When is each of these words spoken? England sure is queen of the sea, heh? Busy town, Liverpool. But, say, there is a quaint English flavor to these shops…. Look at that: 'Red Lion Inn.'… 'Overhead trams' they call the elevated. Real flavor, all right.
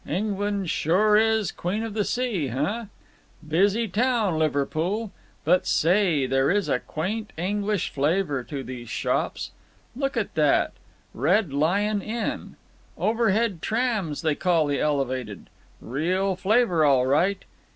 England 0.09 0.67
sure 0.67 1.15
is 1.15 1.51
queen 1.51 1.83
of 1.83 1.93
the 1.93 2.03
sea, 2.03 2.47
heh? 2.47 2.85
Busy 3.47 3.87
town, 3.87 4.39
Liverpool. 4.39 5.11
But, 5.45 5.67
say, 5.67 6.25
there 6.25 6.49
is 6.49 6.67
a 6.67 6.79
quaint 6.79 7.31
English 7.37 7.91
flavor 7.91 8.43
to 8.45 8.63
these 8.63 8.89
shops…. 8.89 9.51
Look 9.95 10.17
at 10.17 10.33
that: 10.33 10.71
'Red 11.13 11.53
Lion 11.53 12.01
Inn.'… 12.01 12.55
'Overhead 12.97 13.61
trams' 13.61 14.23
they 14.23 14.33
call 14.33 14.65
the 14.65 14.79
elevated. 14.79 15.51
Real 15.79 16.35
flavor, 16.35 16.83
all 16.83 17.05
right. 17.05 17.45